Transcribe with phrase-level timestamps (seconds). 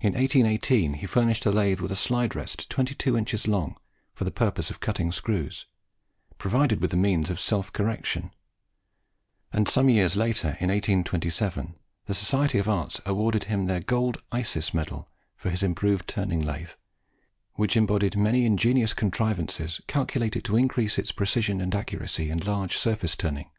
[0.00, 3.76] In 1818, he furnished the lathe with a slide rest twenty two inches long,
[4.14, 5.66] for the purpose of cutting screws,
[6.38, 8.30] provided with the means of self correction;
[9.52, 11.76] and some years later, in 1827,
[12.06, 16.70] the Society of Arts awarded him their gold Isis medal for his improved turning lathe,
[17.52, 23.14] which embodied many ingenious contrivances calculated to increase its precision and accuracy in large surface
[23.14, 23.50] turning.